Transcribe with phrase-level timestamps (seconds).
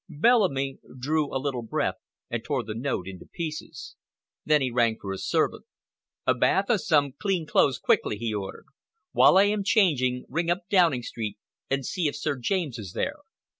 [0.09, 1.97] Bellamy drew a little breath
[2.27, 3.95] and tore the note into pieces.
[4.43, 5.63] Then he rang for his servant.
[6.25, 8.65] "A bath and some clean clothes quickly," he ordered.
[9.11, 11.37] "While I am changing, ring up Downing Street
[11.69, 13.17] and see if Sir James is there.